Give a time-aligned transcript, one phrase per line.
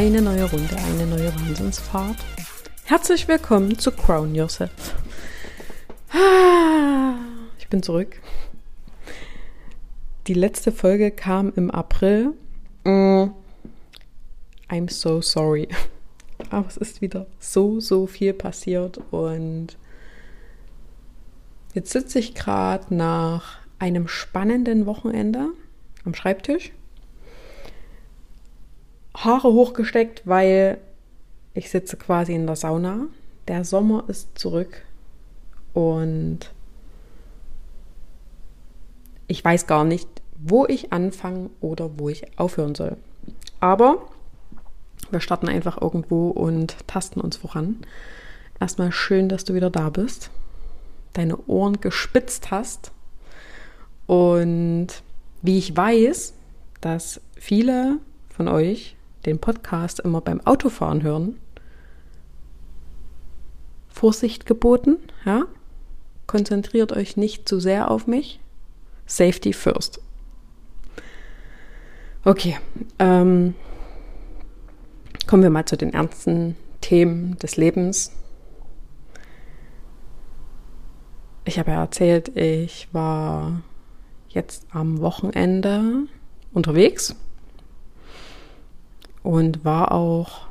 [0.00, 2.16] Eine neue Runde, eine neue Wahnsinnsfahrt.
[2.84, 4.94] Herzlich willkommen zu Crown Yourself.
[7.58, 8.18] Ich bin zurück.
[10.26, 12.32] Die letzte Folge kam im April.
[12.84, 13.32] Mm.
[14.70, 15.68] I'm so sorry.
[16.50, 19.76] Aber es ist wieder so, so viel passiert und
[21.74, 25.48] jetzt sitze ich gerade nach einem spannenden Wochenende
[26.06, 26.72] am Schreibtisch.
[29.14, 30.78] Haare hochgesteckt, weil
[31.54, 33.06] ich sitze quasi in der Sauna.
[33.48, 34.82] Der Sommer ist zurück
[35.74, 36.38] und
[39.26, 42.96] ich weiß gar nicht, wo ich anfangen oder wo ich aufhören soll.
[43.60, 44.06] Aber
[45.10, 47.76] wir starten einfach irgendwo und tasten uns voran.
[48.60, 50.30] Erstmal schön, dass du wieder da bist,
[51.12, 52.92] deine Ohren gespitzt hast
[54.06, 54.88] und
[55.42, 56.34] wie ich weiß,
[56.80, 61.36] dass viele von euch den Podcast immer beim Autofahren hören,
[63.88, 65.44] Vorsicht geboten, ja?
[66.26, 68.40] Konzentriert euch nicht zu sehr auf mich.
[69.04, 70.00] Safety first.
[72.24, 72.56] Okay,
[72.98, 73.54] ähm,
[75.26, 78.12] kommen wir mal zu den ernsten Themen des Lebens.
[81.44, 83.62] Ich habe ja erzählt, ich war
[84.28, 86.06] jetzt am Wochenende
[86.52, 87.16] unterwegs
[89.22, 90.48] und war auch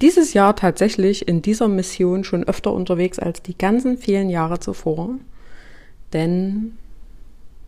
[0.00, 5.10] dieses Jahr tatsächlich in dieser Mission schon öfter unterwegs als die ganzen vielen Jahre zuvor.
[6.12, 6.78] Denn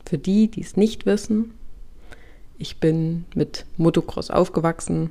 [0.07, 1.53] für die, die es nicht wissen,
[2.59, 5.11] ich bin mit Motocross aufgewachsen.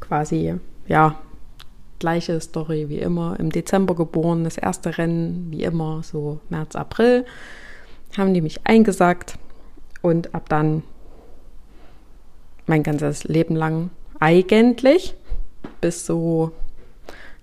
[0.00, 0.54] Quasi,
[0.86, 1.18] ja,
[1.98, 3.38] gleiche Story wie immer.
[3.38, 7.26] Im Dezember geboren, das erste Rennen wie immer, so März, April
[8.16, 9.38] haben die mich eingesackt
[10.00, 10.82] und ab dann
[12.68, 13.90] mein ganzes Leben lang
[14.20, 15.14] eigentlich
[15.80, 16.52] bis so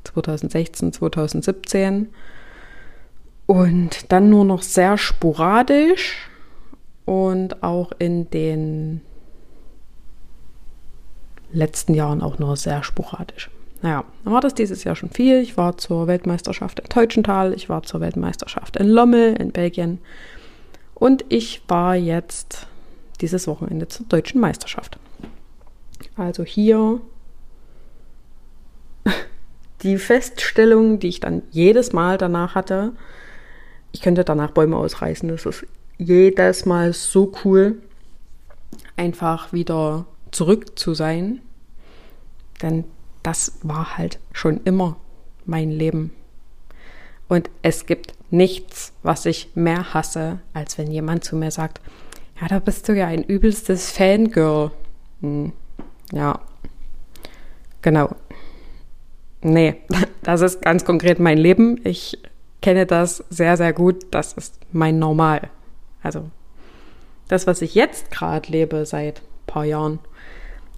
[0.04, 2.10] 2016, 2017
[3.46, 6.30] und dann nur noch sehr sporadisch
[7.06, 9.02] und auch in den
[11.52, 13.50] letzten Jahren auch nur sehr sporadisch.
[13.82, 15.42] Naja, dann war das dieses Jahr schon viel.
[15.42, 20.00] Ich war zur Weltmeisterschaft in Teutschenthal, ich war zur Weltmeisterschaft in Lommel in Belgien
[20.96, 22.68] und ich war jetzt
[23.22, 24.98] dieses Wochenende zur deutschen Meisterschaft.
[26.16, 27.02] Also hier
[29.82, 32.94] die Feststellung, die ich dann jedes Mal danach hatte,
[33.92, 35.30] ich könnte danach Bäume ausreißen.
[35.30, 35.66] Das ist
[35.98, 37.82] jedes Mal so cool,
[38.98, 41.42] einfach wieder zurück zu sein.
[42.62, 42.84] Denn
[43.24, 44.98] das war halt schon immer
[45.46, 46.12] mein Leben.
[47.28, 51.80] Und es gibt nichts, was ich mehr hasse, als wenn jemand zu mir sagt,
[52.40, 54.72] ja, da bist du ja ein übelstes Fangirl.
[55.22, 55.54] Hm,
[56.12, 56.40] ja,
[57.82, 58.10] genau.
[59.42, 59.76] Nee,
[60.24, 61.80] das ist ganz konkret mein Leben.
[61.84, 62.18] Ich
[62.62, 64.08] kenne das sehr, sehr gut.
[64.12, 65.50] Das ist mein Normal.
[66.02, 66.30] Also
[67.28, 70.00] das, was ich jetzt gerade lebe seit ein paar Jahren,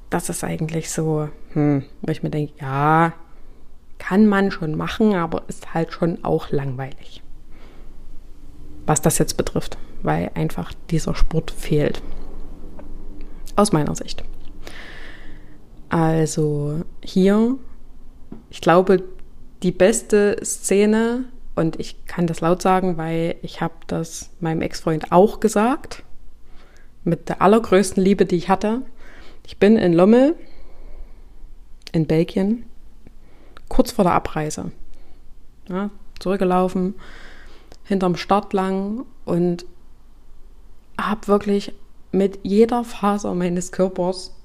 [0.09, 3.13] das ist eigentlich so, hm, wo ich mir denke, ja,
[3.97, 7.21] kann man schon machen, aber ist halt schon auch langweilig.
[8.85, 12.01] Was das jetzt betrifft, weil einfach dieser Sport fehlt.
[13.55, 14.23] Aus meiner Sicht.
[15.89, 17.57] Also hier,
[18.49, 19.03] ich glaube,
[19.63, 21.25] die beste Szene,
[21.55, 26.03] und ich kann das laut sagen, weil ich habe das meinem Ex-Freund auch gesagt,
[27.03, 28.81] mit der allergrößten Liebe, die ich hatte.
[29.45, 30.35] Ich bin in Lommel
[31.93, 32.65] in Belgien
[33.69, 34.71] kurz vor der Abreise.
[35.69, 35.89] Ja,
[36.19, 36.95] zurückgelaufen,
[37.83, 39.65] hinterm Start lang und
[40.99, 41.73] habe wirklich
[42.11, 44.35] mit jeder Faser meines Körpers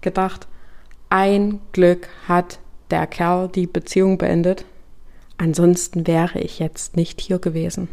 [0.00, 0.46] gedacht,
[1.12, 2.58] ein Glück hat
[2.90, 4.64] der Kerl die Beziehung beendet.
[5.36, 7.88] Ansonsten wäre ich jetzt nicht hier gewesen.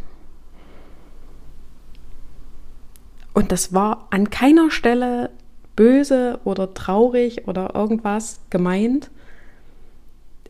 [3.34, 5.32] Und das war an keiner Stelle
[5.76, 9.12] böse oder traurig oder irgendwas gemeint,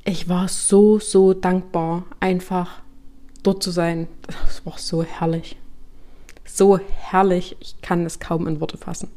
[0.06, 2.81] ich war so, so dankbar, einfach
[3.42, 4.07] dort zu sein.
[4.27, 5.57] Das war so herrlich.
[6.45, 9.10] So herrlich, ich kann es kaum in Worte fassen.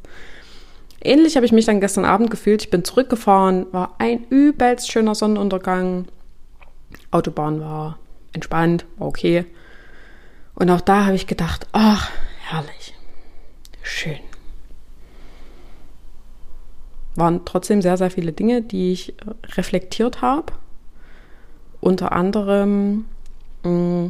[1.05, 2.63] Ähnlich habe ich mich dann gestern Abend gefühlt.
[2.63, 6.07] Ich bin zurückgefahren, war ein übelst schöner Sonnenuntergang.
[7.11, 7.99] Autobahn war
[8.33, 9.45] entspannt, war okay.
[10.55, 12.11] Und auch da habe ich gedacht, ach,
[12.49, 12.95] herrlich,
[13.83, 14.21] schön.
[17.17, 19.15] Waren trotzdem sehr, sehr viele Dinge, die ich
[19.57, 20.53] reflektiert habe
[21.83, 23.07] unter anderem,
[23.65, 24.07] mm,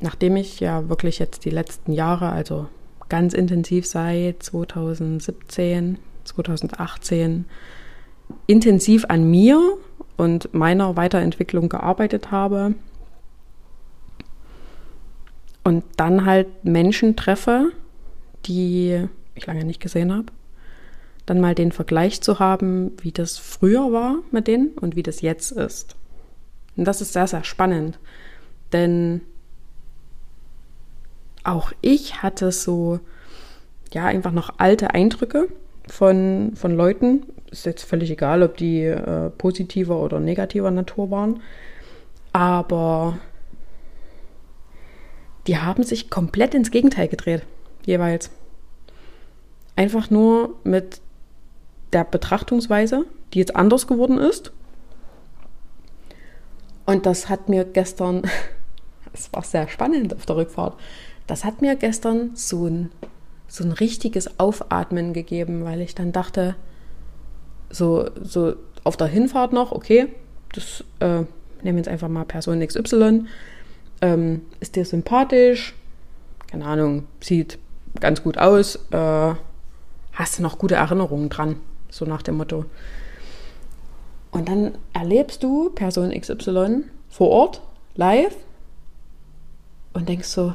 [0.00, 2.68] nachdem ich ja wirklich jetzt die letzten Jahre, also
[3.08, 7.44] ganz intensiv seit 2017, 2018,
[8.46, 9.76] intensiv an mir
[10.16, 12.74] und meiner Weiterentwicklung gearbeitet habe.
[15.62, 17.72] Und dann halt Menschen treffe,
[18.46, 20.26] die ich lange nicht gesehen habe,
[21.26, 25.22] dann mal den Vergleich zu haben, wie das früher war mit denen und wie das
[25.22, 25.96] jetzt ist.
[26.76, 27.98] Und das ist sehr, sehr spannend,
[28.72, 29.22] denn
[31.44, 33.00] auch ich hatte so,
[33.92, 35.48] ja, einfach noch alte Eindrücke
[35.88, 37.24] von, von Leuten.
[37.50, 41.40] Ist jetzt völlig egal, ob die äh, positiver oder negativer Natur waren.
[42.32, 43.18] Aber
[45.46, 47.42] die haben sich komplett ins Gegenteil gedreht,
[47.84, 48.30] jeweils.
[49.76, 51.00] Einfach nur mit
[51.92, 54.52] der Betrachtungsweise, die jetzt anders geworden ist.
[56.86, 58.22] Und das hat mir gestern,
[59.12, 60.78] es war sehr spannend auf der Rückfahrt,
[61.26, 62.90] das hat mir gestern so ein,
[63.54, 66.56] so ein richtiges Aufatmen gegeben, weil ich dann dachte,
[67.70, 70.08] so, so auf der Hinfahrt noch, okay,
[70.52, 71.28] das äh, nehmen
[71.62, 73.26] wir jetzt einfach mal Person XY,
[74.00, 75.72] ähm, ist dir sympathisch,
[76.48, 77.60] keine Ahnung, sieht
[78.00, 79.34] ganz gut aus, äh,
[80.14, 81.60] hast du noch gute Erinnerungen dran,
[81.90, 82.64] so nach dem Motto.
[84.32, 87.62] Und dann erlebst du Person XY vor Ort,
[87.94, 88.34] live,
[89.92, 90.54] und denkst so,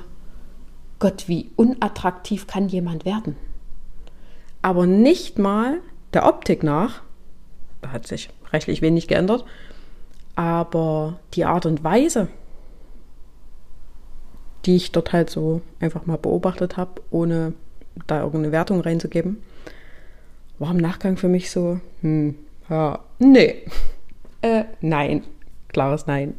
[1.00, 3.36] Gott, wie unattraktiv kann jemand werden?
[4.62, 5.80] Aber nicht mal
[6.13, 7.01] der Optik nach,
[7.81, 9.46] da hat sich rechtlich wenig geändert,
[10.36, 12.28] aber die Art und Weise,
[14.66, 17.54] die ich dort halt so einfach mal beobachtet habe, ohne
[18.07, 19.42] da irgendeine Wertung reinzugeben,
[20.57, 22.36] war im Nachgang für mich so, hm,
[22.69, 23.66] ja, nee,
[24.42, 25.24] äh, nein,
[25.69, 26.36] klares Nein.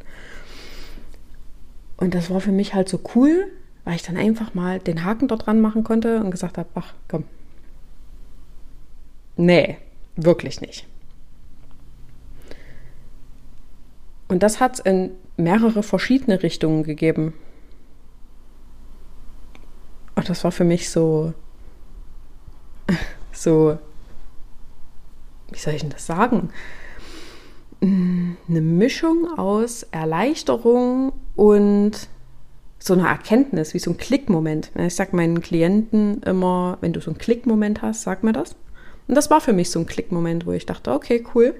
[1.97, 3.51] Und das war für mich halt so cool,
[3.83, 6.93] weil ich dann einfach mal den Haken dort dran machen konnte und gesagt habe, ach
[7.07, 7.23] komm,
[9.37, 9.77] nee,
[10.15, 10.87] wirklich nicht.
[14.27, 17.33] Und das hat es in mehrere verschiedene Richtungen gegeben.
[20.15, 21.33] Und das war für mich so,
[23.33, 23.77] so,
[25.49, 26.49] wie soll ich denn das sagen?
[27.81, 32.07] Eine Mischung aus Erleichterung und
[32.83, 34.71] so eine Erkenntnis, wie so ein Klickmoment.
[34.75, 38.55] Ich sage meinen Klienten immer, wenn du so einen Klickmoment hast, sag mir das.
[39.07, 41.55] Und das war für mich so ein Klickmoment, wo ich dachte, okay, cool.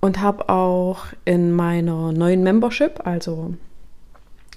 [0.00, 3.54] Und habe auch in meiner neuen Membership, also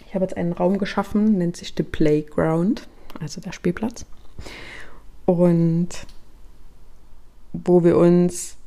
[0.07, 2.87] ich habe jetzt einen Raum geschaffen, nennt sich The Playground,
[3.19, 4.07] also der Spielplatz.
[5.25, 5.89] Und
[7.53, 8.57] wo wir uns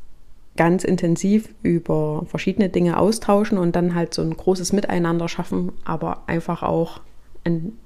[0.56, 6.22] ganz intensiv über verschiedene Dinge austauschen und dann halt so ein großes Miteinander schaffen, aber
[6.26, 7.00] einfach auch
[7.44, 7.78] ein,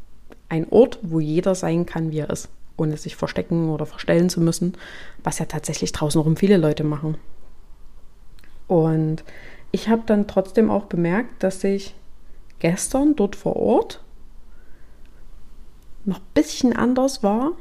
[0.49, 4.41] ein Ort, wo jeder sein kann, wie er ist, ohne sich verstecken oder verstellen zu
[4.41, 4.75] müssen,
[5.23, 7.17] was ja tatsächlich draußen rum viele Leute machen.
[8.67, 9.23] Und
[9.71, 11.95] ich habe dann trotzdem auch bemerkt, dass ich
[12.59, 14.03] gestern dort vor Ort
[16.05, 17.53] noch ein bisschen anders war,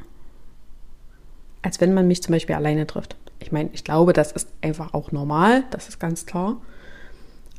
[1.62, 3.16] als wenn man mich zum Beispiel alleine trifft.
[3.40, 6.58] Ich meine, ich glaube, das ist einfach auch normal, das ist ganz klar.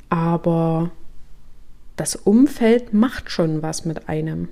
[0.08, 0.90] Aber
[1.96, 4.48] das Umfeld macht schon was mit einem.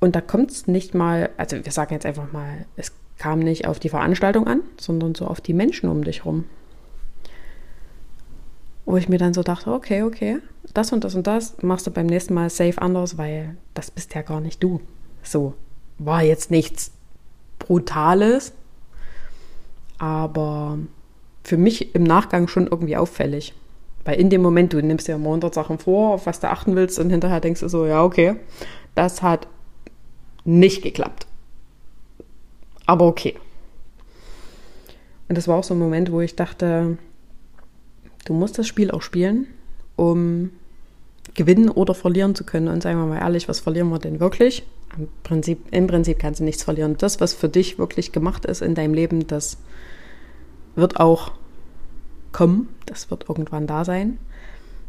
[0.00, 3.66] Und da kommt es nicht mal, also wir sagen jetzt einfach mal, es kam nicht
[3.66, 6.44] auf die Veranstaltung an, sondern so auf die Menschen um dich rum.
[8.84, 10.38] Wo ich mir dann so dachte, okay, okay,
[10.72, 14.14] das und das und das machst du beim nächsten Mal safe anders, weil das bist
[14.14, 14.80] ja gar nicht du.
[15.22, 15.54] So,
[15.98, 16.92] war jetzt nichts
[17.58, 18.52] Brutales,
[19.98, 20.78] aber
[21.44, 23.54] für mich im Nachgang schon irgendwie auffällig.
[24.04, 26.76] Weil in dem Moment, du nimmst dir immer 100 Sachen vor, auf was du achten
[26.76, 28.36] willst und hinterher denkst du so, ja, okay,
[28.94, 29.48] das hat
[30.44, 31.26] nicht geklappt.
[32.86, 33.34] Aber okay.
[35.28, 36.96] Und das war auch so ein Moment, wo ich dachte,
[38.24, 39.46] du musst das Spiel auch spielen,
[39.96, 40.50] um
[41.34, 42.68] gewinnen oder verlieren zu können.
[42.68, 44.64] Und sagen wir mal ehrlich, was verlieren wir denn wirklich?
[44.96, 46.96] Im Prinzip, Im Prinzip kannst du nichts verlieren.
[46.96, 49.58] Das, was für dich wirklich gemacht ist in deinem Leben, das
[50.78, 51.32] wird auch
[52.32, 54.18] kommen, das wird irgendwann da sein,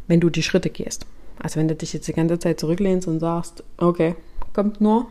[0.06, 1.06] wenn du die Schritte gehst.
[1.38, 4.14] Also wenn du dich jetzt die ganze Zeit zurücklehnst und sagst, okay,
[4.52, 5.06] kommt nur,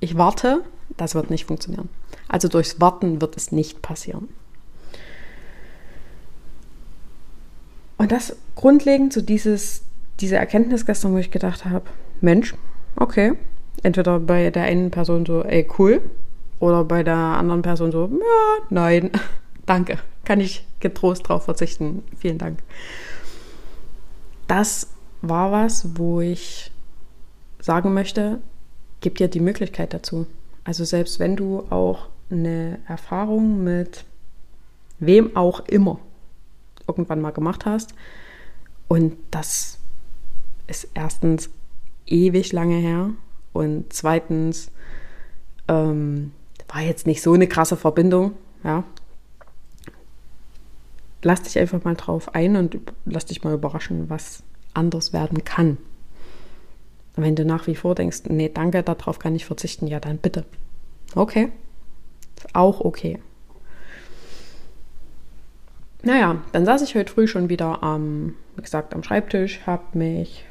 [0.00, 0.62] ich warte,
[0.96, 1.88] das wird nicht funktionieren.
[2.28, 4.28] Also durchs Warten wird es nicht passieren.
[7.98, 9.82] Und das grundlegend so dieses,
[10.20, 11.86] diese Erkenntnis gestern, wo ich gedacht habe,
[12.20, 12.54] Mensch,
[12.96, 13.34] okay,
[13.82, 16.02] entweder bei der einen Person so, ey, cool,
[16.58, 19.10] oder bei der anderen Person so, ja, nein.
[19.66, 19.98] Danke.
[20.24, 22.02] Kann ich getrost drauf verzichten.
[22.18, 22.62] Vielen Dank.
[24.46, 24.88] Das
[25.22, 26.70] war was, wo ich
[27.58, 28.38] sagen möchte,
[29.00, 30.26] gib dir die Möglichkeit dazu.
[30.64, 34.04] Also selbst wenn du auch eine Erfahrung mit
[34.98, 35.98] wem auch immer
[36.86, 37.94] irgendwann mal gemacht hast.
[38.88, 39.78] Und das
[40.66, 41.50] ist erstens
[42.06, 43.10] ewig lange her
[43.52, 44.70] und zweitens
[45.68, 46.32] ähm,
[46.68, 48.32] war jetzt nicht so eine krasse Verbindung.
[48.62, 48.84] Ja.
[51.22, 54.42] Lass dich einfach mal drauf ein und lass dich mal überraschen, was
[54.74, 55.78] anders werden kann.
[57.16, 60.44] Wenn du nach wie vor denkst, nee, danke, darauf kann ich verzichten, ja, dann bitte.
[61.14, 61.50] Okay.
[62.52, 63.18] Auch okay.
[66.02, 70.44] Naja, dann saß ich heute früh schon wieder am, wie gesagt, am Schreibtisch, habe mich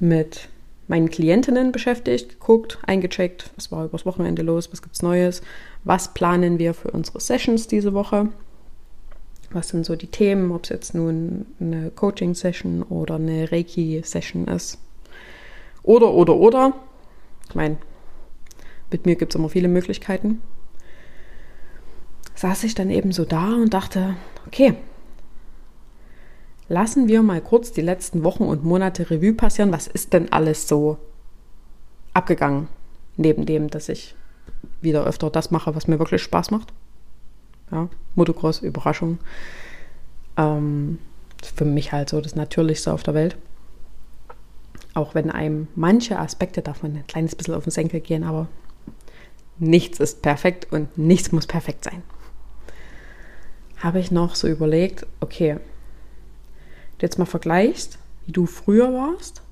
[0.00, 0.48] mit
[0.88, 5.42] meinen Klientinnen beschäftigt, geguckt, eingecheckt, was war übers Wochenende los, was gibt's Neues,
[5.84, 8.30] was planen wir für unsere Sessions diese Woche,
[9.54, 14.78] was sind so die Themen, ob es jetzt nun eine Coaching-Session oder eine Reiki-Session ist.
[15.82, 16.74] Oder, oder, oder.
[17.48, 17.76] Ich meine,
[18.90, 20.40] mit mir gibt es immer viele Möglichkeiten.
[22.34, 24.16] Saß ich dann eben so da und dachte,
[24.46, 24.74] okay,
[26.68, 29.72] lassen wir mal kurz die letzten Wochen und Monate Revue passieren.
[29.72, 30.98] Was ist denn alles so
[32.14, 32.68] abgegangen?
[33.16, 34.14] Neben dem, dass ich
[34.80, 36.72] wieder öfter das mache, was mir wirklich Spaß macht.
[37.72, 39.18] Ja, Motocross, Überraschung.
[40.36, 40.98] Ähm,
[41.42, 43.36] für mich halt so das Natürlichste auf der Welt.
[44.94, 48.46] Auch wenn einem manche Aspekte davon ein kleines bisschen auf den Senkel gehen, aber
[49.58, 52.02] nichts ist perfekt und nichts muss perfekt sein.
[53.78, 55.54] Habe ich noch so überlegt, okay,
[56.98, 59.42] du jetzt mal vergleichst, wie du früher warst.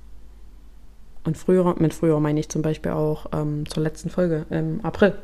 [1.25, 5.15] Und früher, mit früher meine ich zum Beispiel auch ähm, zur letzten Folge im April.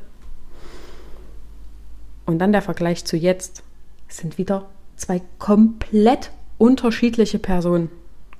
[2.27, 3.63] Und dann der Vergleich zu jetzt.
[4.09, 7.91] Sind wieder zwei komplett unterschiedliche Personen.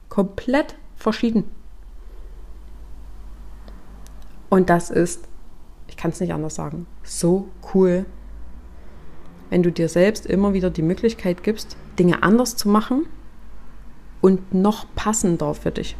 [0.09, 1.45] Komplett verschieden.
[4.49, 5.27] Und das ist
[5.89, 8.05] ich kann es nicht anders sagen, so cool,
[9.51, 13.07] wenn du dir selbst immer wieder die Möglichkeit gibst, Dinge anders zu machen
[14.21, 15.97] und noch passender für dich.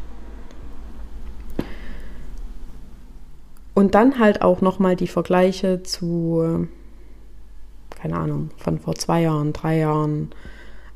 [3.75, 6.69] Und dann halt auch nochmal die Vergleiche zu,
[7.97, 10.31] keine Ahnung, von vor zwei Jahren, drei Jahren,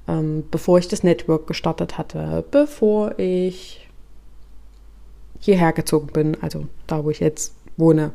[0.06, 3.88] ähm, bevor ich das Network gestartet hatte, bevor ich
[5.40, 8.12] hierher gezogen bin, also da, wo ich jetzt wohne,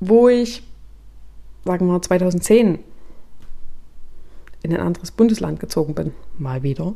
[0.00, 0.62] wo ich,
[1.64, 2.78] sagen wir mal, 2010
[4.62, 6.12] in ein anderes Bundesland gezogen bin.
[6.38, 6.94] Mal wieder.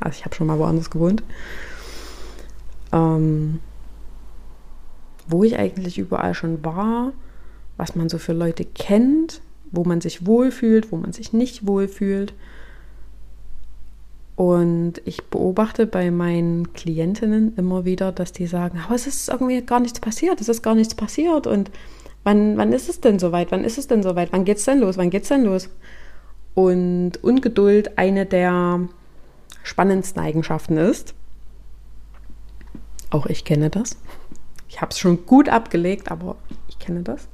[0.00, 1.22] Also ich habe schon mal woanders gewohnt.
[2.92, 3.60] Ähm,
[5.26, 7.12] wo ich eigentlich überall schon war,
[7.78, 12.34] was man so für Leute kennt, wo man sich wohlfühlt, wo man sich nicht wohlfühlt.
[14.36, 19.62] Und ich beobachte bei meinen Klientinnen immer wieder, dass die sagen, aber es ist irgendwie
[19.62, 21.46] gar nichts passiert, es ist gar nichts passiert.
[21.46, 21.70] Und
[22.24, 23.50] wann, wann ist es denn soweit?
[23.50, 24.32] Wann ist es denn soweit?
[24.32, 24.96] Wann geht's denn los?
[24.96, 25.70] Wann geht's denn los?
[26.54, 28.88] Und Ungeduld eine der
[29.62, 31.14] spannendsten Eigenschaften ist.
[33.10, 33.96] Auch ich kenne das.
[34.68, 36.36] Ich habe es schon gut abgelegt, aber
[36.68, 37.28] ich kenne das.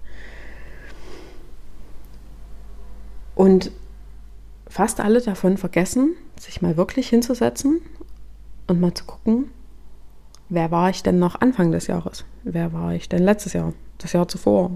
[3.35, 3.71] Und
[4.69, 7.81] fast alle davon vergessen, sich mal wirklich hinzusetzen
[8.67, 9.51] und mal zu gucken,
[10.49, 12.25] wer war ich denn noch Anfang des Jahres?
[12.45, 13.73] Wer war ich denn letztes Jahr?
[13.99, 14.71] Das Jahr zuvor?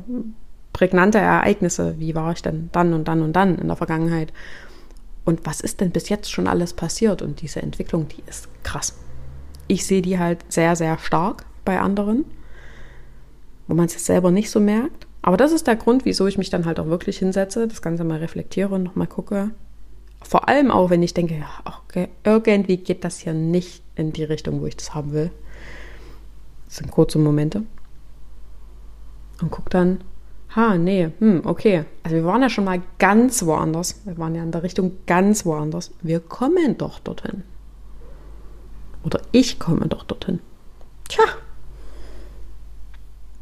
[0.72, 4.32] Prägnante Ereignisse, wie war ich denn dann und dann und dann in der Vergangenheit?
[5.24, 7.20] Und was ist denn bis jetzt schon alles passiert?
[7.20, 8.96] Und diese Entwicklung, die ist krass.
[9.66, 12.24] Ich sehe die halt sehr, sehr stark bei anderen,
[13.66, 14.97] wo man es selber nicht so merkt.
[15.22, 18.04] Aber das ist der Grund, wieso ich mich dann halt auch wirklich hinsetze, das Ganze
[18.04, 19.50] mal reflektiere und nochmal gucke,
[20.22, 24.24] vor allem auch, wenn ich denke, ja, okay, irgendwie geht das hier nicht in die
[24.24, 25.30] Richtung, wo ich das haben will.
[26.66, 27.62] Das sind kurze Momente.
[29.40, 30.02] Und guck dann,
[30.54, 31.84] ha, nee, hm, okay.
[32.02, 34.00] Also wir waren ja schon mal ganz woanders.
[34.04, 35.92] Wir waren ja in der Richtung ganz woanders.
[36.02, 37.44] Wir kommen doch dorthin.
[39.04, 40.40] Oder ich komme doch dorthin.
[41.08, 41.24] Tja.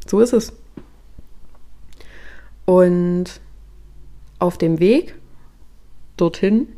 [0.07, 0.53] So ist es.
[2.67, 3.41] Und
[4.39, 5.15] auf dem Weg
[6.17, 6.69] dorthin.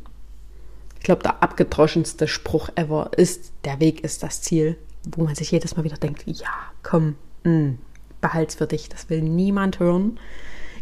[0.99, 4.76] Ich glaube, der abgedroschenste Spruch ever ist, der Weg ist das Ziel,
[5.11, 6.52] wo man sich jedes Mal wieder denkt, ja,
[6.83, 7.14] komm,
[7.45, 7.75] mm,
[8.21, 10.18] behalt's für dich, das will niemand hören.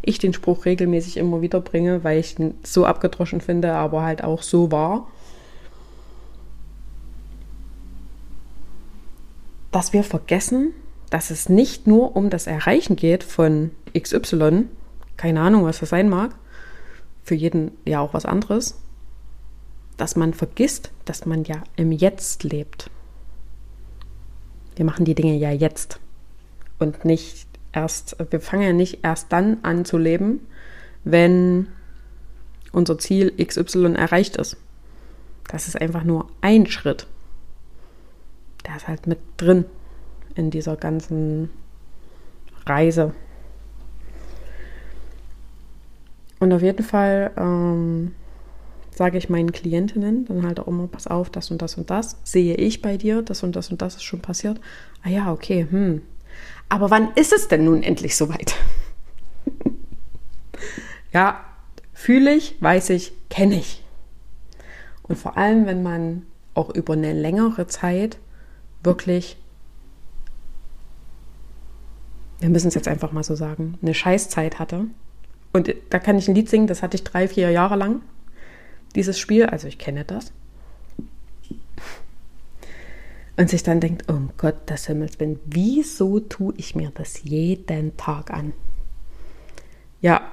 [0.02, 4.25] Ich den Spruch regelmäßig immer wieder bringe, weil ich ihn so abgedroschen finde, aber halt
[4.25, 5.08] auch so wahr.
[9.70, 10.72] Dass wir vergessen,
[11.10, 14.66] dass es nicht nur um das Erreichen geht von XY,
[15.16, 16.35] keine Ahnung, was das sein mag,
[17.23, 18.80] für jeden ja auch was anderes,
[19.96, 22.90] dass man vergisst, dass man ja im Jetzt lebt.
[24.76, 26.00] Wir machen die Dinge ja jetzt
[26.78, 30.40] und nicht erst, wir fangen ja nicht erst dann an zu leben,
[31.04, 31.68] wenn
[32.73, 34.56] unser Ziel XY erreicht ist.
[35.49, 37.06] Das ist einfach nur ein Schritt.
[38.66, 39.64] Der ist halt mit drin
[40.35, 41.50] in dieser ganzen
[42.66, 43.14] Reise.
[46.38, 48.14] Und auf jeden Fall ähm,
[48.90, 52.16] sage ich meinen Klientinnen dann halt auch immer, pass auf, das und das und das
[52.25, 54.61] sehe ich bei dir, das und das und das ist schon passiert.
[55.02, 56.02] Ah ja, okay, hm.
[56.69, 58.55] Aber wann ist es denn nun endlich soweit?
[61.12, 61.45] ja,
[61.93, 63.85] fühle ich, weiß ich, kenne ich.
[65.02, 66.23] Und vor allem, wenn man
[66.55, 68.19] auch über eine längere Zeit
[68.83, 69.37] wirklich,
[72.40, 74.87] wir müssen es jetzt einfach mal so sagen, eine Scheißzeit hatte.
[75.56, 78.02] Und da kann ich ein Lied singen, das hatte ich drei, vier Jahre lang
[78.94, 80.30] dieses Spiel, also ich kenne das.
[83.38, 87.96] Und sich dann denkt, um Gott des Himmels Willen, wieso tue ich mir das jeden
[87.96, 88.52] Tag an?
[90.02, 90.30] Ja,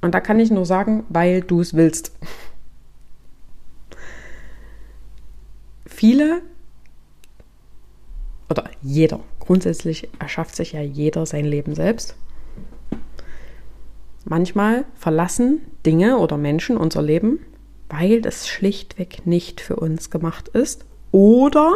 [0.00, 2.12] und da kann ich nur sagen, weil du es willst.
[5.84, 6.40] Viele
[8.48, 12.16] oder jeder, grundsätzlich erschafft sich ja jeder sein Leben selbst.
[14.24, 17.40] Manchmal verlassen Dinge oder Menschen unser Leben,
[17.88, 21.72] weil das schlichtweg nicht für uns gemacht ist oder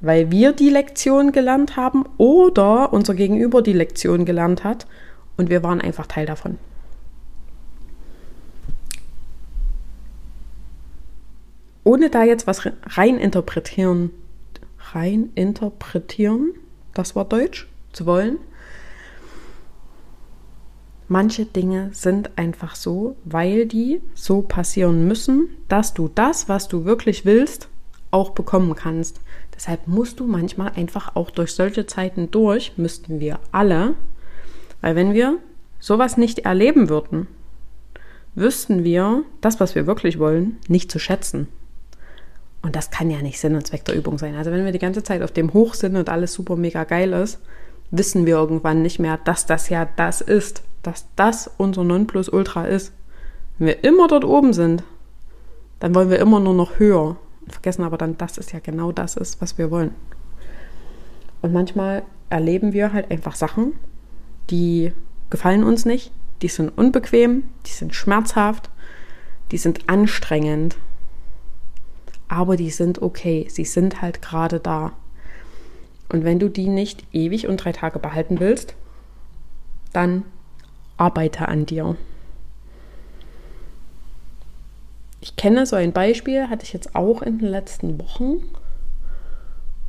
[0.00, 4.86] weil wir die Lektion gelernt haben oder unser Gegenüber die Lektion gelernt hat
[5.36, 6.58] und wir waren einfach Teil davon.
[11.84, 14.10] Ohne da jetzt was rein interpretieren,
[14.92, 16.54] rein interpretieren,
[16.94, 18.38] das war Deutsch, zu wollen,
[21.12, 26.86] Manche Dinge sind einfach so, weil die so passieren müssen, dass du das, was du
[26.86, 27.68] wirklich willst,
[28.10, 29.20] auch bekommen kannst.
[29.54, 33.92] Deshalb musst du manchmal einfach auch durch solche Zeiten durch, müssten wir alle,
[34.80, 35.36] weil wenn wir
[35.80, 37.26] sowas nicht erleben würden,
[38.34, 41.46] wüssten wir das, was wir wirklich wollen, nicht zu schätzen.
[42.62, 44.34] Und das kann ja nicht Sinn und Zweck der Übung sein.
[44.34, 47.12] Also wenn wir die ganze Zeit auf dem Hoch sind und alles super mega geil
[47.12, 47.38] ist,
[47.90, 52.92] wissen wir irgendwann nicht mehr, dass das ja das ist, dass das unser Nonplusultra ist.
[53.58, 54.82] Wenn wir immer dort oben sind,
[55.80, 57.16] dann wollen wir immer nur noch höher
[57.48, 59.94] vergessen aber dann, dass es ja genau das ist, was wir wollen.
[61.40, 63.74] Und manchmal erleben wir halt einfach Sachen,
[64.50, 64.92] die
[65.30, 68.70] gefallen uns nicht, die sind unbequem, die sind schmerzhaft,
[69.50, 70.76] die sind anstrengend,
[72.28, 74.92] aber die sind okay, sie sind halt gerade da.
[76.08, 78.74] Und wenn du die nicht ewig und drei Tage behalten willst,
[79.92, 80.24] dann
[81.02, 81.96] arbeite an dir.
[85.20, 88.42] Ich kenne so ein Beispiel, hatte ich jetzt auch in den letzten Wochen,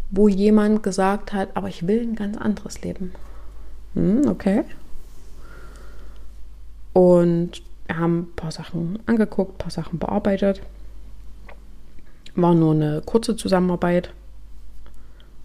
[0.10, 3.14] wo jemand gesagt hat, aber ich will ein ganz anderes Leben.
[3.94, 4.64] Hm, okay.
[6.94, 10.62] Und wir haben ein paar Sachen angeguckt, ein paar Sachen bearbeitet.
[12.36, 14.12] War nur eine kurze Zusammenarbeit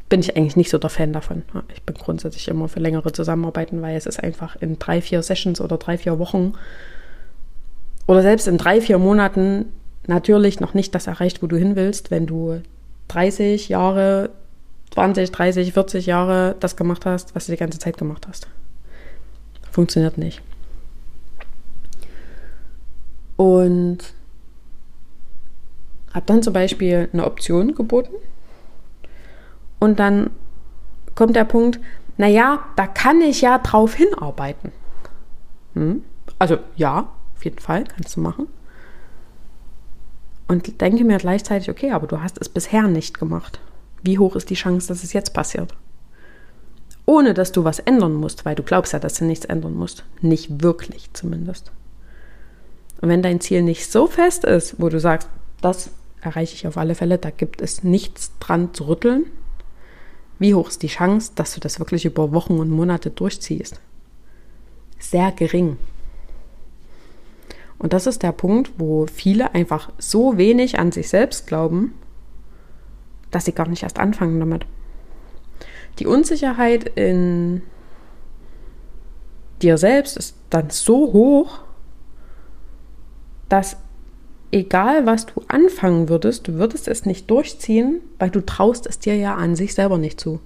[0.08, 1.42] bin ich eigentlich nicht so der Fan davon.
[1.74, 5.60] Ich bin grundsätzlich immer für längere Zusammenarbeiten, weil es ist einfach in drei, vier Sessions
[5.60, 6.54] oder drei, vier Wochen
[8.06, 9.66] oder selbst in drei, vier Monaten
[10.06, 12.62] natürlich noch nicht das erreicht, wo du hin willst, wenn du
[13.08, 14.30] 30 Jahre,
[14.94, 18.48] 20, 30, 40 Jahre das gemacht hast, was du die ganze Zeit gemacht hast.
[19.70, 20.40] Funktioniert nicht.
[23.36, 23.98] Und
[26.14, 28.14] habe dann zum Beispiel eine Option geboten
[29.78, 30.30] und dann
[31.14, 31.80] kommt der Punkt,
[32.16, 34.72] naja, da kann ich ja drauf hinarbeiten.
[35.74, 36.02] Hm?
[36.38, 38.48] Also ja, auf jeden Fall kannst du machen.
[40.48, 43.60] Und denke mir gleichzeitig, okay, aber du hast es bisher nicht gemacht.
[44.02, 45.74] Wie hoch ist die Chance, dass es jetzt passiert?
[47.04, 50.04] Ohne dass du was ändern musst, weil du glaubst ja, dass du nichts ändern musst.
[50.20, 51.70] Nicht wirklich zumindest.
[53.00, 55.28] Und wenn dein Ziel nicht so fest ist, wo du sagst,
[55.60, 59.26] das erreiche ich auf alle Fälle, da gibt es nichts dran zu rütteln,
[60.38, 63.80] wie hoch ist die Chance, dass du das wirklich über Wochen und Monate durchziehst?
[64.98, 65.76] Sehr gering.
[67.78, 71.94] Und das ist der Punkt, wo viele einfach so wenig an sich selbst glauben,
[73.30, 74.66] dass sie gar nicht erst anfangen damit.
[75.98, 77.62] Die Unsicherheit in
[79.62, 81.60] dir selbst ist dann so hoch,
[83.48, 83.76] dass
[84.50, 89.16] egal was du anfangen würdest, du würdest es nicht durchziehen, weil du traust es dir
[89.16, 90.40] ja an sich selber nicht zu.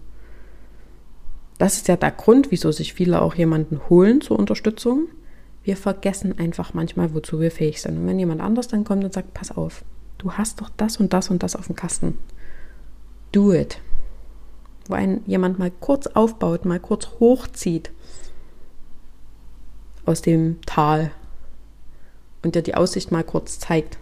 [1.58, 5.08] Das ist ja der Grund, wieso sich viele auch jemanden holen zur Unterstützung.
[5.62, 7.98] Wir vergessen einfach manchmal, wozu wir fähig sind.
[7.98, 9.84] Und wenn jemand anders dann kommt und sagt, pass auf,
[10.18, 12.18] du hast doch das und das und das auf dem Kasten.
[13.30, 13.80] Do it.
[14.88, 17.92] Wo ein jemand mal kurz aufbaut, mal kurz hochzieht
[20.04, 21.12] aus dem Tal,
[22.42, 23.98] und dir die Aussicht mal kurz zeigt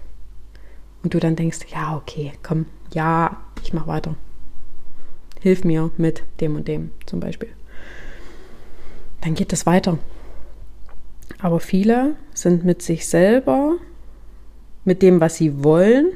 [1.03, 4.17] und du dann denkst, ja, okay, komm, ja, ich mach weiter.
[5.41, 7.49] Hilf mir mit dem und dem zum Beispiel.
[9.23, 9.99] Dann geht es weiter.
[11.39, 13.77] Aber viele sind mit sich selber,
[14.85, 16.13] mit dem, was sie wollen,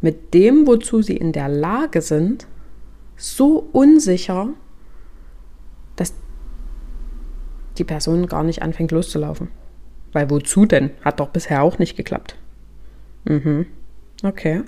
[0.00, 2.46] mit dem, wozu sie in der Lage sind,
[3.16, 4.48] so unsicher,
[5.96, 6.12] dass
[7.78, 9.48] die Person gar nicht anfängt loszulaufen.
[10.14, 10.90] Weil wozu denn?
[11.04, 12.36] Hat doch bisher auch nicht geklappt.
[13.24, 13.66] Mhm.
[14.22, 14.62] Okay.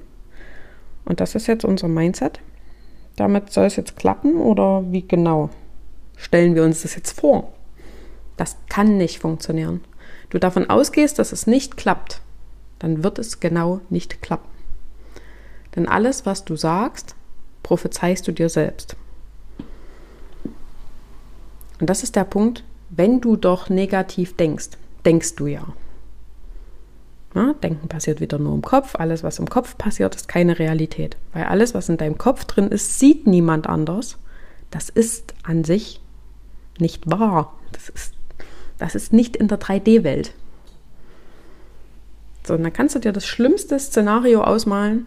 [1.07, 2.41] Und das ist jetzt unser Mindset.
[3.15, 5.49] Damit soll es jetzt klappen oder wie genau
[6.17, 7.53] stellen wir uns das jetzt vor?
[8.37, 9.83] Das kann nicht funktionieren.
[10.31, 12.21] Du davon ausgehst, dass es nicht klappt,
[12.81, 14.51] dann wird es genau nicht klappen.
[15.77, 17.15] Denn alles, was du sagst,
[17.63, 18.97] prophezeist du dir selbst.
[21.79, 24.71] Und das ist der Punkt, wenn du doch negativ denkst,
[25.07, 25.65] denkst du ja.
[27.35, 27.55] ja.
[27.63, 28.97] Denken passiert wieder nur im Kopf.
[28.97, 31.17] Alles, was im Kopf passiert, ist keine Realität.
[31.33, 34.19] Weil alles, was in deinem Kopf drin ist, sieht niemand anders.
[34.71, 36.01] Das ist an sich
[36.79, 37.55] nicht wahr.
[37.73, 38.15] Das ist,
[38.79, 40.35] das ist nicht in der 3D-Welt.
[42.47, 45.07] So, und dann kannst du dir das schlimmste Szenario ausmalen,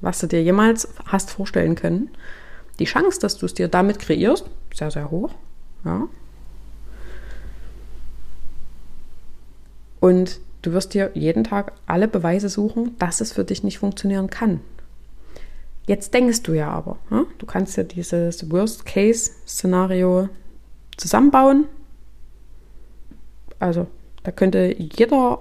[0.00, 2.10] was du dir jemals hast vorstellen können.
[2.78, 5.30] Die Chance, dass du es dir damit kreierst, sehr, sehr hoch.
[5.84, 6.08] Ja.
[10.04, 14.28] Und du wirst dir jeden Tag alle Beweise suchen, dass es für dich nicht funktionieren
[14.28, 14.60] kann.
[15.86, 17.24] Jetzt denkst du ja aber, ja?
[17.38, 20.28] du kannst ja dieses Worst-Case-Szenario
[20.98, 21.64] zusammenbauen.
[23.58, 23.86] Also
[24.24, 25.38] da könnte jeder,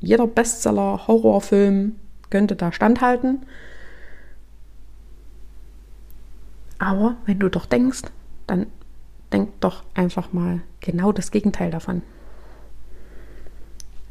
[0.00, 1.96] jeder Bestseller-Horrorfilm
[2.30, 3.44] könnte da standhalten.
[6.78, 8.04] Aber wenn du doch denkst,
[8.46, 8.68] dann
[9.30, 12.00] denk doch einfach mal genau das Gegenteil davon.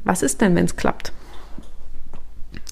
[0.04, 1.14] Was ist denn, wenn es klappt?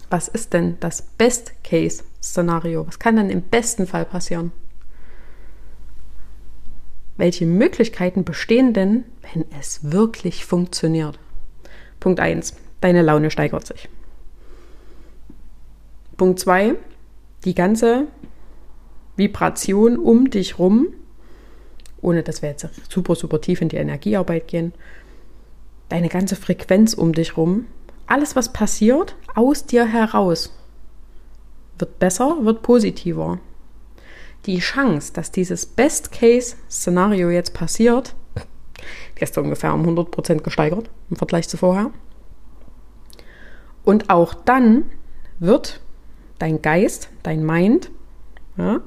[0.09, 2.87] Was ist denn das Best-Case-Szenario?
[2.87, 4.51] Was kann denn im besten Fall passieren?
[7.19, 11.19] welche Möglichkeiten bestehen denn, wenn es wirklich funktioniert?
[11.99, 12.55] Punkt 1.
[12.79, 13.89] Deine Laune steigert sich.
[16.15, 16.75] Punkt 2.
[17.43, 18.07] Die ganze
[19.17, 20.87] Vibration um dich rum,
[22.01, 24.73] ohne dass wir jetzt super, super tief in die Energiearbeit gehen,
[25.89, 27.65] deine ganze Frequenz um dich rum,
[28.07, 30.51] alles, was passiert, aus dir heraus,
[31.77, 33.39] wird besser, wird positiver
[34.45, 38.15] die Chance, dass dieses Best-Case-Szenario jetzt passiert,
[39.19, 41.91] die ungefähr um 100% gesteigert im Vergleich zu vorher.
[43.83, 44.85] Und auch dann
[45.39, 45.81] wird
[46.37, 47.91] dein Geist, dein Mind,
[48.57, 48.81] ja,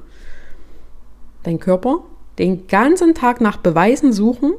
[1.43, 2.03] dein Körper
[2.39, 4.53] den ganzen Tag nach Beweisen suchen,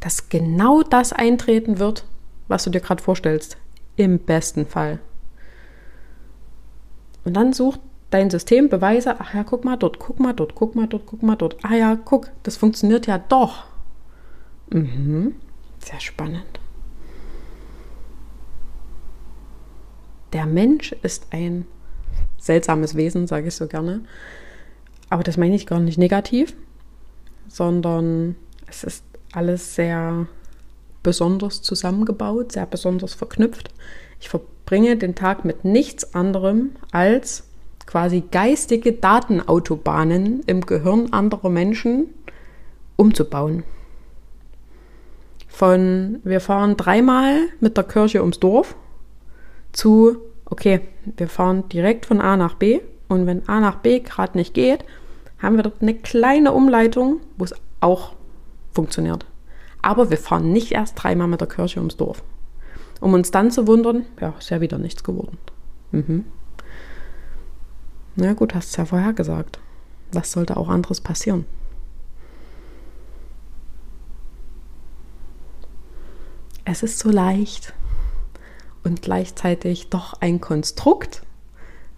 [0.00, 2.04] dass genau das eintreten wird,
[2.48, 3.56] was du dir gerade vorstellst.
[3.96, 4.98] Im besten Fall.
[7.24, 7.80] Und dann sucht
[8.10, 11.22] dein System Beweise, ach ja, guck mal dort, guck mal dort, guck mal dort, guck
[11.22, 11.56] mal dort.
[11.64, 13.64] Ah ja, guck, das funktioniert ja doch.
[14.70, 15.34] Mhm.
[15.78, 16.60] Sehr spannend.
[20.32, 21.66] Der Mensch ist ein
[22.38, 24.04] seltsames Wesen, sage ich so gerne.
[25.08, 26.54] Aber das meine ich gar nicht negativ,
[27.48, 29.04] sondern es ist
[29.36, 30.26] alles sehr
[31.02, 33.68] besonders zusammengebaut, sehr besonders verknüpft.
[34.20, 37.44] Ich verbringe den Tag mit nichts anderem als
[37.86, 42.06] quasi geistige Datenautobahnen im Gehirn anderer Menschen
[42.96, 43.62] umzubauen.
[45.48, 48.74] Von wir fahren dreimal mit der Kirche ums Dorf
[49.72, 50.80] zu, okay,
[51.16, 54.84] wir fahren direkt von A nach B und wenn A nach B gerade nicht geht,
[55.38, 58.15] haben wir dort eine kleine Umleitung, wo es auch
[58.76, 59.26] funktioniert.
[59.82, 62.22] Aber wir fahren nicht erst dreimal mit der Kirche ums Dorf.
[63.00, 65.38] Um uns dann zu wundern, ja, ist ja wieder nichts geworden.
[65.90, 66.24] Mhm.
[68.14, 69.58] Na gut, hast es ja vorher gesagt.
[70.12, 71.44] Was sollte auch anderes passieren?
[76.64, 77.74] Es ist so leicht
[78.82, 81.22] und gleichzeitig doch ein Konstrukt,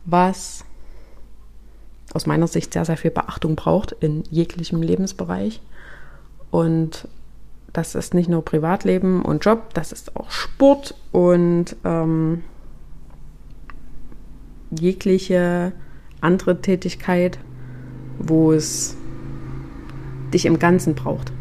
[0.04, 0.64] was
[2.12, 5.60] aus meiner Sicht sehr, sehr viel Beachtung braucht in jeglichem Lebensbereich.
[6.50, 7.08] Und
[7.72, 12.42] das ist nicht nur Privatleben und Job, das ist auch Sport und ähm,
[14.70, 15.72] jegliche
[16.20, 17.38] andere Tätigkeit,
[18.18, 18.96] wo es
[20.32, 21.32] dich im Ganzen braucht.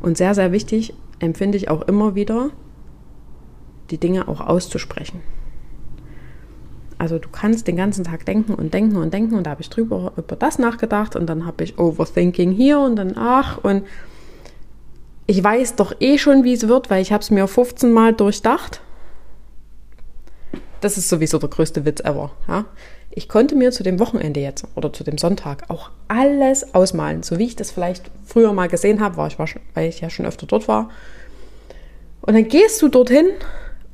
[0.00, 2.50] Und sehr, sehr wichtig empfinde ich auch immer wieder,
[3.90, 5.20] die Dinge auch auszusprechen.
[6.98, 9.68] Also du kannst den ganzen Tag denken und denken und denken und da habe ich
[9.68, 13.84] drüber über das nachgedacht und dann habe ich Overthinking hier und dann ach und
[15.26, 18.14] ich weiß doch eh schon, wie es wird, weil ich habe es mir 15 Mal
[18.14, 18.80] durchdacht.
[20.80, 22.30] Das ist sowieso der größte Witz ever.
[22.46, 22.64] Ja?
[23.10, 27.38] Ich konnte mir zu dem Wochenende jetzt oder zu dem Sonntag auch alles ausmalen, so
[27.38, 30.46] wie ich das vielleicht früher mal gesehen habe, war ich, weil ich ja schon öfter
[30.46, 30.90] dort war.
[32.20, 33.26] Und dann gehst du dorthin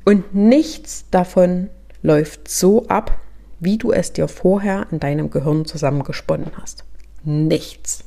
[0.05, 1.69] und nichts davon
[2.03, 3.19] läuft so ab,
[3.59, 6.83] wie du es dir vorher in deinem Gehirn zusammengesponnen hast.
[7.23, 8.03] Nichts.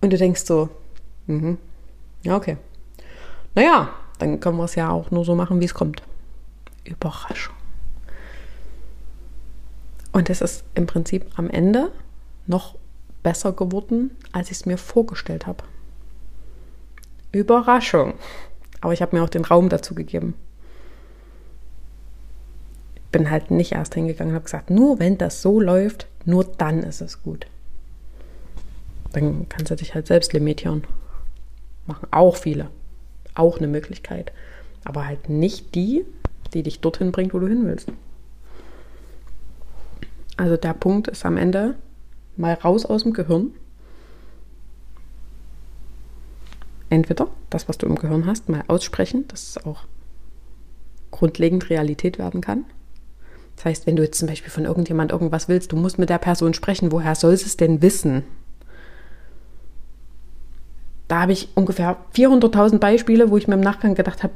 [0.00, 0.68] Und du denkst so,
[1.26, 1.56] mhm,
[2.22, 2.58] ja, okay.
[3.54, 6.02] Naja, dann können wir es ja auch nur so machen, wie es kommt.
[6.84, 7.54] Überraschung.
[10.12, 11.90] Und es ist im Prinzip am Ende
[12.46, 12.76] noch
[13.22, 15.64] besser geworden, als ich es mir vorgestellt habe.
[17.32, 18.14] Überraschung.
[18.80, 20.34] Aber ich habe mir auch den Raum dazu gegeben.
[23.14, 26.82] Bin halt nicht erst hingegangen und habe gesagt, nur wenn das so läuft, nur dann
[26.82, 27.46] ist es gut.
[29.12, 30.82] Dann kannst du dich halt selbst limitieren.
[31.86, 32.70] Machen auch viele.
[33.36, 34.32] Auch eine Möglichkeit.
[34.82, 36.04] Aber halt nicht die,
[36.54, 37.92] die dich dorthin bringt, wo du hin willst.
[40.36, 41.76] Also der Punkt ist am Ende
[42.36, 43.52] mal raus aus dem Gehirn.
[46.90, 49.84] Entweder das, was du im Gehirn hast, mal aussprechen, dass es auch
[51.12, 52.64] grundlegend Realität werden kann.
[53.56, 56.18] Das heißt, wenn du jetzt zum Beispiel von irgendjemand irgendwas willst, du musst mit der
[56.18, 58.24] Person sprechen, woher soll es denn wissen?
[61.08, 64.34] Da habe ich ungefähr 400.000 Beispiele, wo ich mir im Nachgang gedacht habe,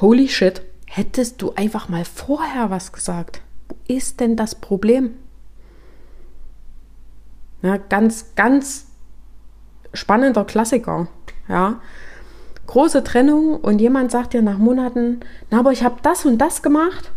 [0.00, 3.42] holy shit, hättest du einfach mal vorher was gesagt.
[3.68, 5.14] Wo ist denn das Problem?
[7.62, 8.86] Ja, ganz, ganz
[9.92, 11.08] spannender Klassiker.
[11.48, 11.80] Ja.
[12.66, 16.62] Große Trennung und jemand sagt dir nach Monaten, na, aber ich habe das und das
[16.62, 17.12] gemacht,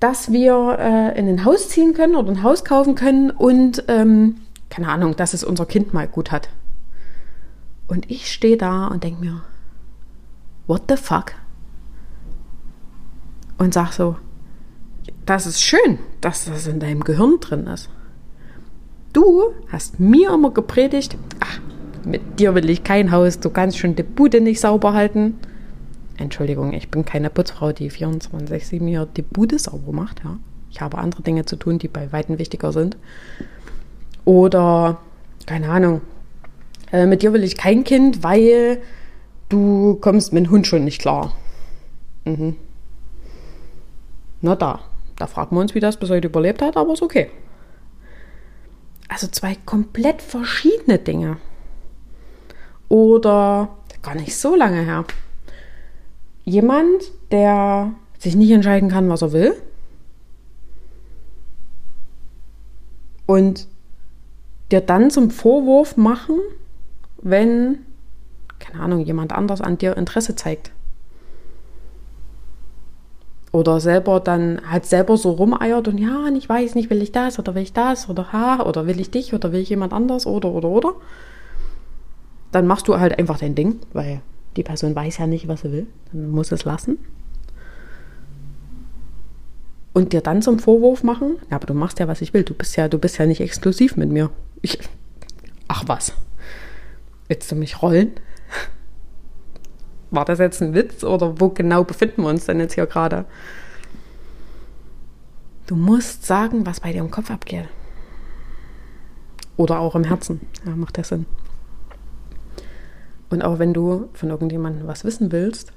[0.00, 4.36] dass wir äh, in ein Haus ziehen können oder ein Haus kaufen können und ähm,
[4.68, 6.48] keine Ahnung, dass es unser Kind mal gut hat.
[7.86, 9.42] Und ich stehe da und denke mir,
[10.66, 11.32] what the fuck?
[13.58, 14.16] Und sag so,
[15.24, 17.88] das ist schön, dass das in deinem Gehirn drin ist.
[19.12, 21.60] Du hast mir immer gepredigt, ach,
[22.04, 25.38] mit dir will ich kein Haus, du kannst schon die Bude nicht sauber halten.
[26.18, 30.22] Entschuldigung, ich bin keine Putzfrau, die 24-7 hier die Bude sauber macht.
[30.24, 30.38] Ja.
[30.70, 32.96] Ich habe andere Dinge zu tun, die bei Weitem wichtiger sind.
[34.24, 35.00] Oder,
[35.46, 36.00] keine Ahnung,
[36.92, 38.80] äh, mit dir will ich kein Kind, weil
[39.48, 41.36] du kommst mit dem Hund schon nicht klar.
[42.24, 42.56] Mhm.
[44.40, 44.80] Na da,
[45.16, 47.30] da fragen wir uns, wie das bis heute überlebt hat, aber ist okay.
[49.08, 51.38] Also zwei komplett verschiedene Dinge.
[52.88, 53.68] Oder
[54.02, 55.04] gar nicht so lange her.
[56.46, 59.54] Jemand, der sich nicht entscheiden kann, was er will.
[63.26, 63.66] Und
[64.70, 66.38] dir dann zum Vorwurf machen,
[67.20, 67.78] wenn,
[68.60, 70.70] keine Ahnung, jemand anders an dir Interesse zeigt.
[73.50, 77.38] Oder selber dann halt selber so rumeiert und ja, ich weiß nicht, will ich das
[77.40, 80.26] oder will ich das oder ha, oder will ich dich oder will ich jemand anders
[80.26, 80.94] oder oder oder.
[82.52, 84.20] Dann machst du halt einfach dein Ding, weil
[84.56, 85.86] die Person weiß ja nicht, was sie will.
[86.12, 86.98] Dann muss es lassen.
[89.92, 92.42] Und dir dann zum Vorwurf machen, ja, aber du machst ja, was ich will.
[92.42, 94.30] Du bist ja, du bist ja nicht exklusiv mit mir.
[94.60, 94.78] Ich,
[95.68, 96.12] ach was.
[97.28, 98.12] Willst du mich rollen?
[100.10, 103.24] War das jetzt ein Witz oder wo genau befinden wir uns denn jetzt hier gerade?
[105.66, 107.68] Du musst sagen, was bei dir im Kopf abgeht.
[109.56, 110.40] Oder auch im Herzen.
[110.64, 111.26] Ja, macht das Sinn.
[113.30, 115.72] Und auch wenn du von irgendjemandem was wissen willst,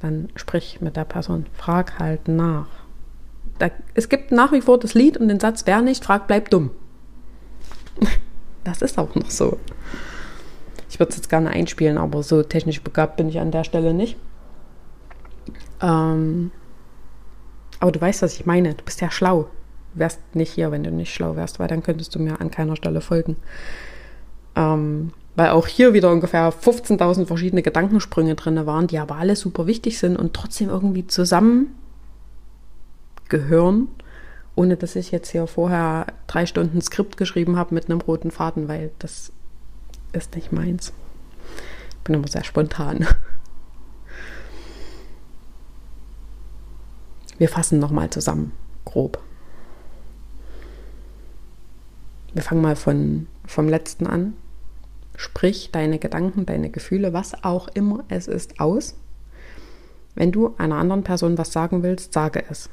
[0.00, 1.46] dann sprich mit der Person.
[1.54, 2.68] Frag halt nach.
[3.58, 6.52] Da, es gibt nach wie vor das Lied und den Satz, wer nicht fragt, bleibt
[6.52, 6.70] dumm.
[8.64, 9.58] Das ist auch noch so.
[10.88, 13.92] Ich würde es jetzt gerne einspielen, aber so technisch begabt bin ich an der Stelle
[13.92, 14.16] nicht.
[15.82, 16.50] Ähm,
[17.78, 18.72] aber du weißt, was ich meine.
[18.72, 19.50] Du bist ja schlau.
[19.92, 22.50] Du wärst nicht hier, wenn du nicht schlau wärst, weil dann könntest du mir an
[22.50, 23.36] keiner Stelle folgen.
[24.56, 29.66] Ähm, weil auch hier wieder ungefähr 15.000 verschiedene Gedankensprünge drin waren, die aber alle super
[29.66, 31.74] wichtig sind und trotzdem irgendwie zusammen
[33.28, 33.88] gehören,
[34.54, 38.68] ohne dass ich jetzt hier vorher drei Stunden Skript geschrieben habe mit einem roten Faden,
[38.68, 39.32] weil das
[40.12, 40.92] ist nicht meins.
[41.90, 43.06] Ich bin immer sehr spontan.
[47.38, 48.52] Wir fassen nochmal zusammen,
[48.84, 49.18] grob.
[52.32, 54.34] Wir fangen mal von, vom letzten an.
[55.16, 58.96] Sprich deine Gedanken, deine Gefühle, was auch immer es ist, aus.
[60.14, 62.68] Wenn du einer anderen Person was sagen willst, sage es.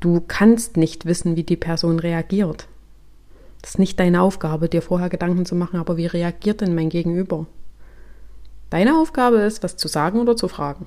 [0.00, 2.68] Du kannst nicht wissen, wie die Person reagiert.
[3.62, 6.90] Das ist nicht deine Aufgabe, dir vorher Gedanken zu machen, aber wie reagiert denn mein
[6.90, 7.46] Gegenüber?
[8.68, 10.86] Deine Aufgabe ist, was zu sagen oder zu fragen.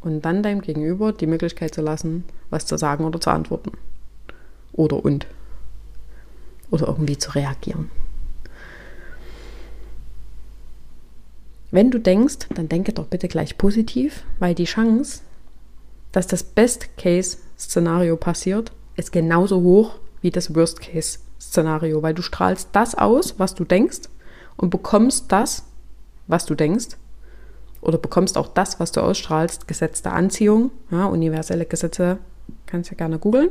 [0.00, 3.72] Und dann deinem Gegenüber die Möglichkeit zu lassen, was zu sagen oder zu antworten.
[4.72, 5.26] Oder und.
[6.70, 7.90] Oder irgendwie zu reagieren.
[11.70, 15.20] Wenn du denkst, dann denke doch bitte gleich positiv, weil die Chance,
[16.12, 23.38] dass das Best-Case-Szenario passiert, ist genauso hoch wie das Worst-Case-Szenario, weil du strahlst das aus,
[23.38, 24.08] was du denkst
[24.56, 25.64] und bekommst das,
[26.26, 26.96] was du denkst
[27.80, 32.18] oder bekommst auch das, was du ausstrahlst, Gesetz der Anziehung, ja, universelle Gesetze,
[32.66, 33.50] kannst ja gerne googeln.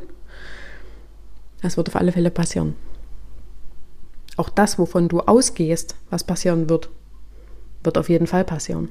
[1.62, 2.76] Das wird auf alle Fälle passieren.
[4.38, 6.90] Auch das, wovon du ausgehst, was passieren wird,
[7.84, 8.90] wird auf jeden Fall passieren.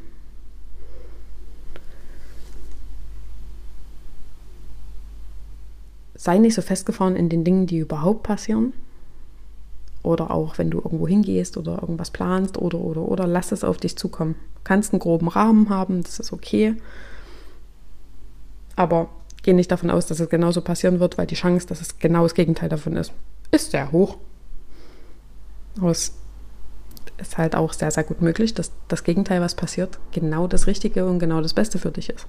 [6.15, 8.73] Sei nicht so festgefahren in den Dingen, die überhaupt passieren.
[10.03, 13.79] Oder auch wenn du irgendwo hingehst oder irgendwas planst oder oder oder lass es auf
[13.79, 14.35] dich zukommen.
[14.57, 16.77] Du kannst einen groben Rahmen haben, das ist okay.
[18.77, 19.09] Aber
[19.43, 22.23] geh nicht davon aus, dass es genauso passieren wird, weil die Chance, dass es genau
[22.23, 23.13] das Gegenteil davon ist,
[23.51, 24.19] ist sehr hoch.
[25.83, 26.15] Es
[27.19, 31.07] ist halt auch sehr, sehr gut möglich, dass das Gegenteil, was passiert, genau das Richtige
[31.07, 32.27] und genau das Beste für dich ist.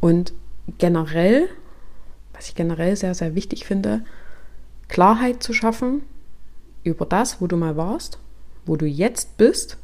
[0.00, 0.32] Und
[0.78, 1.48] generell,
[2.32, 4.04] was ich generell sehr, sehr wichtig finde,
[4.88, 6.02] Klarheit zu schaffen
[6.84, 8.18] über das, wo du mal warst,
[8.64, 9.76] wo du jetzt bist.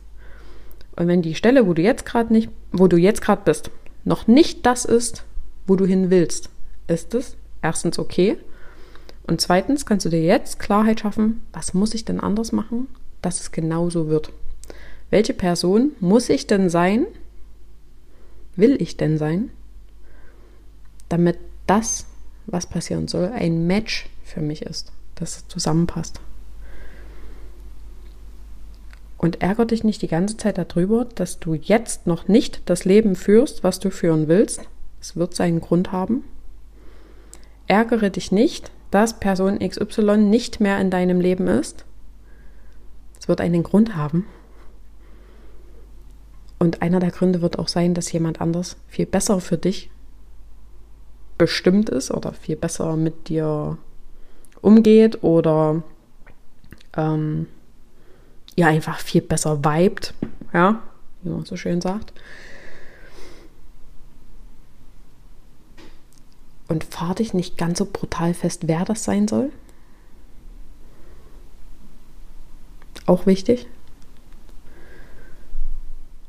[0.96, 3.70] Und wenn die Stelle, wo du jetzt gerade nicht, wo du jetzt gerade bist,
[4.04, 5.24] noch nicht das ist,
[5.66, 6.50] wo du hin willst,
[6.86, 8.38] ist es erstens okay
[9.26, 12.88] und zweitens kannst du dir jetzt Klarheit schaffen, was muss ich denn anders machen,
[13.22, 14.32] dass es genauso wird.
[15.10, 17.06] Welche Person muss ich denn sein,
[18.56, 19.50] will ich denn sein,
[21.08, 22.06] damit das,
[22.46, 26.20] was passieren soll, ein Match für mich ist, das zusammenpasst.
[29.16, 33.16] Und ärgere dich nicht die ganze Zeit darüber, dass du jetzt noch nicht das Leben
[33.16, 34.68] führst, was du führen willst.
[35.00, 36.24] Es wird seinen Grund haben.
[37.66, 41.84] Ärgere dich nicht, dass Person XY nicht mehr in deinem Leben ist.
[43.18, 44.24] Es wird einen Grund haben.
[46.60, 49.90] Und einer der Gründe wird auch sein, dass jemand anders viel besser für dich
[51.38, 53.78] bestimmt ist oder viel besser mit dir
[54.60, 55.82] umgeht oder
[56.96, 57.48] ähm,
[58.54, 60.14] ja einfach viel besser vibet,
[60.52, 60.80] ja,
[61.24, 62.12] wie man so schön sagt.
[66.68, 69.50] Und fahr dich nicht ganz so brutal fest, wer das sein soll.
[73.06, 73.66] Auch wichtig.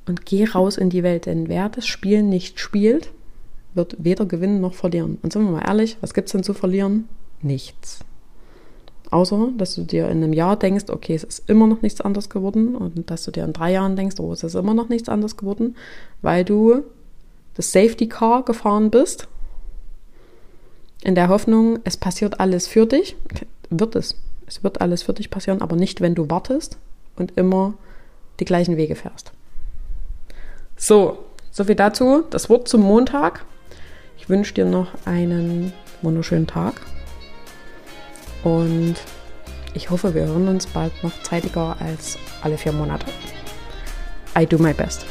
[0.08, 3.12] Und geh raus in die Welt, denn wer das Spiel nicht spielt,
[3.74, 5.18] wird weder gewinnen noch verlieren.
[5.24, 7.08] Und sind wir mal ehrlich, was gibt es denn zu verlieren?
[7.42, 8.00] Nichts.
[9.12, 12.30] Außer, dass du dir in einem Jahr denkst, okay, es ist immer noch nichts anderes
[12.30, 12.76] geworden.
[12.76, 15.38] Und dass du dir in drei Jahren denkst, oh, es ist immer noch nichts anderes
[15.38, 15.76] geworden,
[16.22, 16.84] weil du
[17.56, 19.28] das Safety Car gefahren bist
[21.06, 23.16] in der Hoffnung, es passiert alles für dich,
[23.70, 24.16] wird es.
[24.48, 26.78] Es wird alles für dich passieren, aber nicht, wenn du wartest
[27.16, 27.74] und immer
[28.40, 29.32] die gleichen Wege fährst.
[30.76, 31.20] So,
[31.52, 32.24] soviel dazu.
[32.30, 33.46] Das Wort zum Montag.
[34.18, 36.82] Ich wünsche dir noch einen wunderschönen Tag
[38.44, 38.96] und
[39.74, 43.06] ich hoffe, wir hören uns bald noch zeitiger als alle vier Monate.
[44.38, 45.06] I do my best.